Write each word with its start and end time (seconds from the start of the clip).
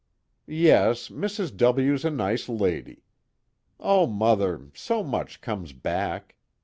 "Yes, 0.47 1.09
Mrs. 1.09 1.55
W.'s 1.57 2.03
a 2.03 2.09
nice 2.09 2.49
lady. 2.49 3.03
O 3.79 4.07
Mother, 4.07 4.71
so 4.73 5.03
much 5.03 5.41
comes 5.41 5.73
back! 5.73 6.33